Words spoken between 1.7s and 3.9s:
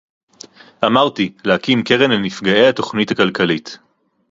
קרן לנפגעי התוכנית הכלכלית